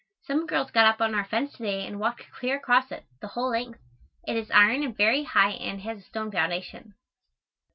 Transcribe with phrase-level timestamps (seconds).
[0.23, 3.27] Some girls got up on our fence to day and walked clear across it, the
[3.27, 3.79] whole length.
[4.27, 6.95] It is iron and very high and has a stone foundation.